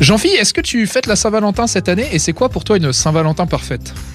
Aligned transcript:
Jean-Phi, 0.00 0.28
est-ce 0.28 0.54
que 0.54 0.62
tu 0.62 0.86
fêtes 0.86 1.06
la 1.06 1.14
Saint-Valentin 1.14 1.66
cette 1.66 1.90
année 1.90 2.08
et 2.10 2.18
c'est 2.18 2.32
quoi 2.32 2.48
pour 2.48 2.64
toi 2.64 2.78
une 2.78 2.90
Saint-Valentin 2.90 3.46
parfaite 3.46 3.92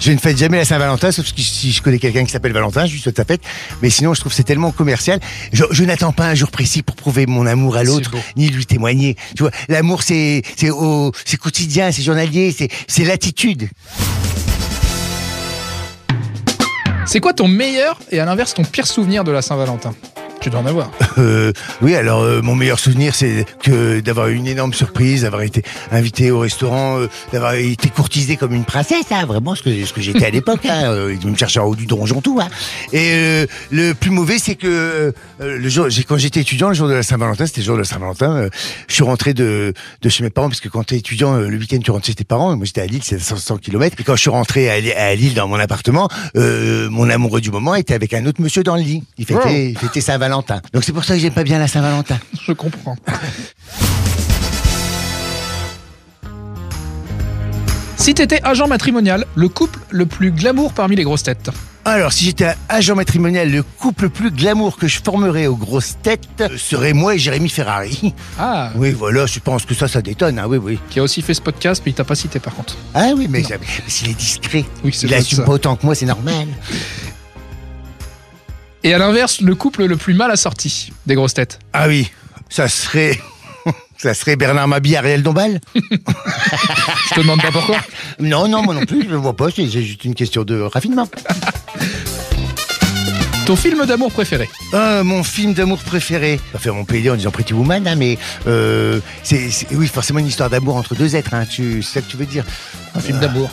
je 0.00 0.10
ne 0.10 0.18
fête 0.18 0.36
jamais 0.36 0.56
la 0.56 0.64
Saint-Valentin, 0.64 1.12
sauf 1.12 1.26
si 1.36 1.70
je 1.70 1.80
connais 1.80 2.00
quelqu'un 2.00 2.24
qui 2.24 2.32
s'appelle 2.32 2.52
Valentin, 2.52 2.86
je 2.86 2.94
lui 2.94 3.00
souhaite 3.00 3.16
sa 3.16 3.24
fête. 3.24 3.40
Mais 3.82 3.90
sinon, 3.90 4.14
je 4.14 4.20
trouve 4.20 4.32
que 4.32 4.36
c'est 4.36 4.42
tellement 4.42 4.72
commercial. 4.72 5.20
Je, 5.52 5.62
je 5.70 5.84
n'attends 5.84 6.10
pas 6.10 6.26
un 6.26 6.34
jour 6.34 6.50
précis 6.50 6.82
pour 6.82 6.96
prouver 6.96 7.26
mon 7.26 7.46
amour 7.46 7.76
à 7.76 7.84
l'autre, 7.84 8.10
ni 8.36 8.48
lui 8.48 8.66
témoigner. 8.66 9.16
Tu 9.36 9.44
vois, 9.44 9.52
l'amour, 9.68 10.02
c'est 10.02 10.42
c'est 10.56 11.36
quotidien, 11.36 11.92
c'est 11.92 12.02
journalier, 12.02 12.52
c'est 12.56 12.68
c'est 12.88 13.04
l'attitude. 13.04 13.68
C'est 17.06 17.20
quoi 17.20 17.32
ton 17.32 17.46
meilleur 17.46 18.00
et 18.10 18.18
à 18.18 18.24
l'inverse 18.24 18.54
ton 18.54 18.64
pire 18.64 18.88
souvenir 18.88 19.22
de 19.22 19.30
la 19.30 19.40
Saint-Valentin? 19.40 19.94
Tu 20.40 20.48
dois 20.48 20.60
en 20.60 20.66
avoir. 20.66 20.90
Euh, 21.18 21.52
oui, 21.82 21.94
alors 21.94 22.22
euh, 22.22 22.40
mon 22.40 22.54
meilleur 22.54 22.78
souvenir, 22.78 23.14
c'est 23.14 23.44
que 23.62 24.00
d'avoir 24.00 24.28
eu 24.28 24.34
une 24.36 24.46
énorme 24.46 24.72
surprise, 24.72 25.22
d'avoir 25.22 25.42
été 25.42 25.62
invité 25.92 26.30
au 26.30 26.38
restaurant, 26.38 26.98
euh, 26.98 27.08
d'avoir 27.32 27.54
été 27.54 27.90
courtisé 27.90 28.36
comme 28.38 28.54
une 28.54 28.64
princesse, 28.64 29.04
hein, 29.10 29.26
vraiment 29.26 29.54
ce 29.54 29.62
que 29.62 29.84
ce 29.84 29.92
que 29.92 30.00
j'étais 30.00 30.24
à 30.24 30.30
l'époque. 30.30 30.64
Hein, 30.64 30.84
euh, 30.84 31.14
ils 31.20 31.30
me 31.30 31.36
cherchaient 31.36 31.60
en 31.60 31.66
haut 31.66 31.76
du 31.76 31.84
donjon 31.86 32.22
tout. 32.22 32.40
Hein. 32.40 32.48
Et 32.94 33.10
euh, 33.12 33.46
le 33.70 33.92
plus 33.92 34.10
mauvais, 34.10 34.38
c'est 34.38 34.54
que 34.54 34.66
euh, 35.42 35.58
le 35.58 35.68
jour, 35.68 35.90
j'ai- 35.90 36.04
quand 36.04 36.16
j'étais 36.16 36.40
étudiant, 36.40 36.68
le 36.68 36.74
jour 36.74 36.88
de 36.88 36.94
la 36.94 37.02
Saint-Valentin, 37.02 37.44
c'était 37.46 37.60
le 37.60 37.66
jour 37.66 37.74
de 37.74 37.80
la 37.80 37.86
Saint-Valentin, 37.86 38.34
euh, 38.36 38.48
je 38.88 38.94
suis 38.94 39.04
rentré 39.04 39.34
de 39.34 39.74
de 40.00 40.08
chez 40.08 40.22
mes 40.24 40.30
parents 40.30 40.48
parce 40.48 40.60
que 40.60 40.70
quand 40.70 40.84
t'es 40.84 40.96
étudiant, 40.96 41.34
euh, 41.36 41.48
le 41.48 41.58
week-end 41.58 41.78
tu 41.84 41.90
rentres 41.90 42.06
chez 42.06 42.14
tes 42.14 42.24
parents. 42.24 42.56
Moi, 42.56 42.64
j'étais 42.64 42.80
à 42.80 42.86
Lille, 42.86 43.02
c'est 43.04 43.18
500 43.20 43.58
km. 43.58 43.94
Et 44.00 44.04
quand 44.04 44.16
je 44.16 44.22
suis 44.22 44.30
rentré 44.30 44.70
à, 44.70 44.80
Li- 44.80 44.92
à 44.92 45.14
Lille 45.14 45.34
dans 45.34 45.48
mon 45.48 45.58
appartement, 45.60 46.08
euh, 46.36 46.88
mon 46.88 47.10
amoureux 47.10 47.42
du 47.42 47.50
moment 47.50 47.74
était 47.74 47.92
avec 47.94 48.14
un 48.14 48.24
autre 48.24 48.40
monsieur 48.40 48.62
dans 48.62 48.76
le 48.76 48.82
lit. 48.82 49.02
Il 49.18 49.26
fêtait, 49.26 49.40
Wow. 49.40 49.50
il 49.50 49.78
fêtait 49.78 50.00
Saint-Valentin. 50.00 50.29
Donc 50.72 50.84
c'est 50.84 50.92
pour 50.92 51.04
ça 51.04 51.14
que 51.14 51.20
j'aime 51.20 51.32
pas 51.34 51.44
bien 51.44 51.58
la 51.58 51.68
Saint-Valentin. 51.68 52.18
Je 52.46 52.52
comprends. 52.52 52.96
Si 57.96 58.14
t'étais 58.14 58.40
agent 58.44 58.66
matrimonial, 58.66 59.26
le 59.34 59.48
couple 59.48 59.78
le 59.90 60.06
plus 60.06 60.30
glamour 60.32 60.72
parmi 60.72 60.96
les 60.96 61.04
grosses 61.04 61.22
têtes. 61.22 61.50
Alors, 61.84 62.12
si 62.12 62.24
j'étais 62.26 62.54
agent 62.68 62.94
matrimonial, 62.94 63.50
le 63.50 63.62
couple 63.62 64.04
le 64.04 64.08
plus 64.10 64.30
glamour 64.30 64.76
que 64.76 64.86
je 64.86 65.00
formerais 65.02 65.46
aux 65.46 65.56
grosses 65.56 65.96
têtes 66.02 66.28
euh, 66.40 66.48
serait 66.58 66.92
moi 66.92 67.14
et 67.14 67.18
Jérémy 67.18 67.48
Ferrari. 67.48 68.14
Ah, 68.38 68.70
Oui, 68.76 68.92
voilà, 68.92 69.24
je 69.26 69.38
pense 69.40 69.64
que 69.64 69.74
ça, 69.74 69.88
ça 69.88 70.00
détonne. 70.02 70.38
Ah 70.38 70.46
oui, 70.48 70.58
oui. 70.58 70.78
qui 70.90 70.98
a 70.98 71.02
aussi 71.02 71.20
fait 71.22 71.32
ce 71.34 71.40
podcast, 71.40 71.82
mais 71.84 71.92
il 71.92 71.94
t'a 71.94 72.04
pas 72.04 72.14
cité 72.14 72.38
par 72.38 72.54
contre. 72.54 72.76
Ah 72.94 73.08
oui, 73.16 73.26
mais, 73.30 73.42
mais 73.48 73.58
s'il 73.86 74.10
est 74.10 74.14
discret, 74.14 74.64
Oui, 74.84 74.92
c'est 74.94 75.06
il 75.06 75.10
peut-être 75.10 75.20
assume 75.22 75.38
ça. 75.38 75.44
pas 75.44 75.52
autant 75.52 75.76
que 75.76 75.84
moi, 75.86 75.94
c'est 75.94 76.06
normal. 76.06 76.48
Et 78.82 78.94
à 78.94 78.98
l'inverse, 78.98 79.40
le 79.40 79.54
couple 79.54 79.84
le 79.84 79.96
plus 79.96 80.14
mal 80.14 80.30
assorti 80.30 80.92
des 81.06 81.14
grosses 81.14 81.34
têtes. 81.34 81.58
Ah 81.72 81.86
oui, 81.88 82.10
ça 82.48 82.68
serait... 82.68 83.18
Ça 83.98 84.14
serait 84.14 84.34
Bernard 84.36 84.66
Mabie, 84.66 84.96
Ariel 84.96 85.22
Dombal 85.22 85.60
Je 85.74 87.14
te 87.14 87.20
demande 87.20 87.42
pas 87.42 87.50
pourquoi. 87.52 87.76
Non, 88.18 88.48
non, 88.48 88.62
moi 88.62 88.72
non 88.74 88.86
plus, 88.86 89.02
je 89.04 89.10
ne 89.10 89.16
vois 89.16 89.36
pas, 89.36 89.48
c'est 89.54 89.68
juste 89.68 90.06
une 90.06 90.14
question 90.14 90.42
de 90.42 90.58
raffinement. 90.58 91.06
Ton 93.44 93.56
film 93.56 93.84
d'amour 93.84 94.10
préféré? 94.10 94.48
Ah, 94.72 95.02
mon 95.04 95.22
film 95.22 95.52
d'amour 95.52 95.78
préféré. 95.80 96.40
Je 96.48 96.56
vais 96.56 96.62
faire 96.62 96.74
mon 96.74 96.86
PD 96.86 97.10
en 97.10 97.16
disant 97.16 97.30
Pretty 97.30 97.52
Woman, 97.52 97.86
hein, 97.86 97.94
mais 97.96 98.16
euh, 98.46 99.00
c'est 99.22 99.50
c'est- 99.50 99.66
oui 99.74 99.86
forcément 99.86 100.20
une 100.20 100.28
histoire 100.28 100.48
d'amour 100.48 100.76
entre 100.76 100.94
deux 100.94 101.14
êtres. 101.14 101.34
Hein, 101.34 101.44
tu, 101.44 101.82
c'est 101.82 101.94
ça 101.94 102.00
que 102.00 102.10
tu 102.10 102.16
veux 102.16 102.24
dire? 102.26 102.44
Un 102.94 103.00
film 103.00 103.18
d'amour. 103.18 103.50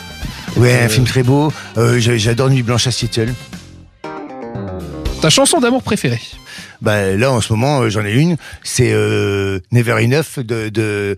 Ouais, 0.56 0.80
un 0.82 0.88
film 0.90 1.06
très 1.06 1.24
beau. 1.24 1.52
Euh, 1.78 2.00
j'a- 2.00 2.18
J'adore 2.18 2.50
Nuit 2.50 2.64
Blanche 2.64 2.88
à 2.88 2.92
Seattle. 2.92 3.34
Ta 5.22 5.30
chanson 5.32 5.60
d'amour 5.60 5.82
préférée 5.82 6.22
Bah 6.82 7.16
là 7.16 7.32
en 7.32 7.42
ce 7.42 7.52
moment 7.52 7.82
euh, 7.82 7.90
j'en 7.90 8.06
ai 8.06 8.14
une. 8.14 8.38
C'est 8.64 8.92
euh, 8.94 9.60
Never 9.72 10.04
Enough 10.04 10.44
de 10.44 10.70
de. 10.70 11.16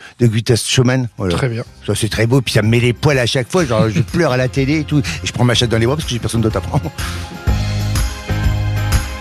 Voilà. 1.17 1.35
Très 1.35 1.49
bien. 1.49 1.63
Ça 1.85 1.95
c'est 1.95 2.09
très 2.09 2.25
beau. 2.25 2.41
Puis 2.41 2.53
ça 2.53 2.61
me 2.61 2.69
met 2.69 2.79
les 2.79 2.93
poils 2.93 3.19
à 3.19 3.25
chaque 3.25 3.51
fois. 3.51 3.65
Genre 3.65 3.89
je 3.89 4.01
pleure 4.13 4.31
à 4.31 4.37
la 4.37 4.47
télé 4.47 4.79
et 4.79 4.83
tout. 4.83 4.99
Et 4.99 5.27
je 5.27 5.31
prends 5.33 5.43
ma 5.43 5.53
chatte 5.53 5.69
dans 5.69 5.77
les 5.77 5.85
bras 5.85 5.95
parce 5.95 6.05
que 6.05 6.11
j'ai 6.11 6.19
personne 6.19 6.41
d'autre 6.41 6.57
à 6.57 6.61
prendre. 6.61 6.91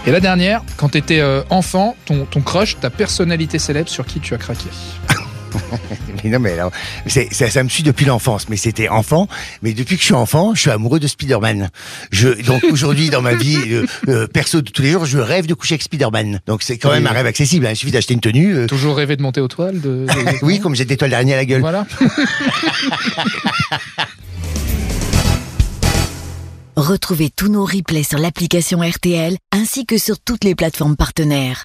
Et 0.06 0.10
la 0.10 0.20
dernière, 0.20 0.62
quand 0.76 0.91
t'étais 0.91 1.20
euh, 1.20 1.42
enfant, 1.50 1.94
ton, 2.06 2.24
ton 2.24 2.41
crush, 2.41 2.78
ta 2.80 2.88
personnalité 2.88 3.58
célèbre 3.58 3.88
sur 3.91 4.06
qui 4.06 4.20
tu 4.20 4.32
as 4.32 4.38
craqué? 4.38 4.69
Mais 6.25 6.31
non, 6.31 6.41
mais 6.41 6.53
alors, 6.54 6.72
ça, 7.06 7.48
ça 7.50 7.62
me 7.62 7.69
suit 7.69 7.82
depuis 7.84 8.04
l'enfance. 8.04 8.48
Mais 8.48 8.56
c'était 8.56 8.88
enfant. 8.88 9.28
Mais 9.62 9.72
depuis 9.72 9.94
que 9.97 10.00
je 10.00 10.06
suis 10.06 10.14
enfant, 10.14 10.53
je 10.54 10.60
suis 10.62 10.70
amoureux 10.70 10.98
de 10.98 11.06
Spider-Man. 11.06 11.70
Je, 12.10 12.28
donc 12.42 12.64
aujourd'hui, 12.72 13.09
dans 13.10 13.22
ma 13.22 13.34
vie 13.34 13.56
euh, 13.70 13.86
euh, 14.09 14.26
perso 14.26 14.60
de 14.60 14.70
tous 14.70 14.82
les 14.82 14.91
jours, 14.91 15.04
je 15.06 15.19
rêve 15.19 15.47
de 15.47 15.54
coucher 15.54 15.75
avec 15.75 15.82
Spider-Man. 15.82 16.41
Donc 16.47 16.62
c'est 16.64 16.76
quand 16.78 16.88
Oui. 16.88 16.97
même 16.97 17.06
un 17.06 17.12
rêve 17.12 17.26
accessible. 17.26 17.66
hein. 17.66 17.70
Il 17.72 17.76
suffit 17.76 17.92
d'acheter 17.92 18.14
une 18.14 18.20
tenue. 18.20 18.54
euh, 18.56 18.66
Toujours 18.66 18.97
rêvé 18.97 19.16
de 19.16 19.22
monter 19.22 19.41
aux 19.41 19.48
toiles 19.48 19.81
de, 19.81 20.06
de- 20.06 20.44
oui, 20.44 20.59
comme 20.59 20.75
j'ai 20.75 20.84
des 20.84 20.97
toiles 20.97 21.14
à 21.14 21.22
la 21.22 21.44
gueule. 21.44 21.60
Voilà. 21.60 21.86
Retrouvez 26.76 27.30
tous 27.34 27.48
nos 27.48 27.65
replays 27.65 28.04
sur 28.04 28.19
l'application 28.19 28.80
RTL 28.80 29.36
ainsi 29.53 29.84
que 29.84 29.98
sur 29.98 30.19
toutes 30.20 30.44
les 30.44 30.54
plateformes 30.54 30.97
partenaires. 30.97 31.65